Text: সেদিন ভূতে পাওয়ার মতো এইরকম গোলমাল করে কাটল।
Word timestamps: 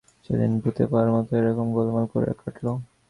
সেদিন 0.25 0.51
ভূতে 0.61 0.83
পাওয়ার 0.91 1.09
মতো 1.15 1.31
এইরকম 1.39 1.67
গোলমাল 1.75 2.05
করে 2.13 2.29
কাটল। 2.41 2.65